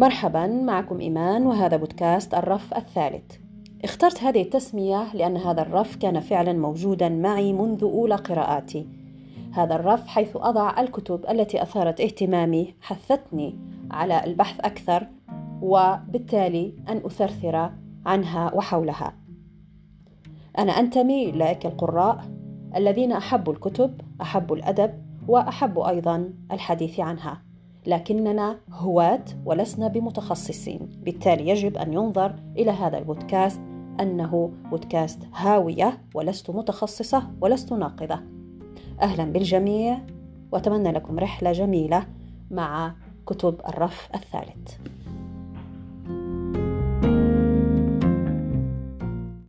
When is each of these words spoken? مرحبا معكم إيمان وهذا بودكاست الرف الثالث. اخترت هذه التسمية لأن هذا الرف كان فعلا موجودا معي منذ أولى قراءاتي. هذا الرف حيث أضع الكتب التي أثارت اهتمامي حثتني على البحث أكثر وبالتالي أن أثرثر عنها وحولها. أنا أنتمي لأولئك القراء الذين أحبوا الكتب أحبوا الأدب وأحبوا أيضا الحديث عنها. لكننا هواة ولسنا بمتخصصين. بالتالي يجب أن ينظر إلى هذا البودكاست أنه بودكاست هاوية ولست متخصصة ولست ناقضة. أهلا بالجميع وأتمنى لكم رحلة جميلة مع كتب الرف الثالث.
مرحبا 0.00 0.46
معكم 0.46 1.00
إيمان 1.00 1.46
وهذا 1.46 1.76
بودكاست 1.76 2.34
الرف 2.34 2.74
الثالث. 2.74 3.32
اخترت 3.84 4.22
هذه 4.22 4.42
التسمية 4.42 5.14
لأن 5.14 5.36
هذا 5.36 5.62
الرف 5.62 5.96
كان 5.96 6.20
فعلا 6.20 6.52
موجودا 6.52 7.08
معي 7.08 7.52
منذ 7.52 7.82
أولى 7.82 8.14
قراءاتي. 8.14 8.88
هذا 9.52 9.74
الرف 9.74 10.06
حيث 10.06 10.36
أضع 10.36 10.80
الكتب 10.80 11.24
التي 11.30 11.62
أثارت 11.62 12.00
اهتمامي 12.00 12.74
حثتني 12.80 13.58
على 13.90 14.24
البحث 14.24 14.60
أكثر 14.60 15.06
وبالتالي 15.62 16.74
أن 16.88 16.96
أثرثر 16.96 17.70
عنها 18.06 18.54
وحولها. 18.54 19.14
أنا 20.58 20.72
أنتمي 20.72 21.26
لأولئك 21.26 21.66
القراء 21.66 22.24
الذين 22.76 23.12
أحبوا 23.12 23.52
الكتب 23.52 24.00
أحبوا 24.20 24.56
الأدب 24.56 24.90
وأحبوا 25.28 25.88
أيضا 25.88 26.32
الحديث 26.52 27.00
عنها. 27.00 27.49
لكننا 27.86 28.58
هواة 28.70 29.24
ولسنا 29.44 29.88
بمتخصصين. 29.88 30.90
بالتالي 31.02 31.48
يجب 31.48 31.76
أن 31.76 31.92
ينظر 31.92 32.34
إلى 32.56 32.70
هذا 32.70 32.98
البودكاست 32.98 33.60
أنه 34.00 34.52
بودكاست 34.70 35.18
هاوية 35.34 36.02
ولست 36.14 36.50
متخصصة 36.50 37.30
ولست 37.40 37.72
ناقضة. 37.72 38.20
أهلا 39.00 39.24
بالجميع 39.24 40.00
وأتمنى 40.52 40.92
لكم 40.92 41.18
رحلة 41.18 41.52
جميلة 41.52 42.06
مع 42.50 42.94
كتب 43.26 43.60
الرف 43.68 44.08
الثالث. 44.14 44.70